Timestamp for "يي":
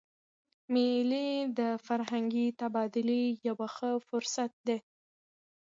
4.69-4.77